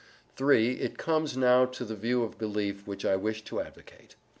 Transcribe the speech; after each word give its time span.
(3) 0.35 0.83
I 0.83 0.87
come 0.87 1.27
now 1.37 1.63
to 1.63 1.85
the 1.85 1.93
view 1.95 2.23
of 2.23 2.39
belief 2.39 2.87
which 2.87 3.05
I 3.05 3.15
wish 3.15 3.43
to 3.43 3.61
advocate. 3.61 4.15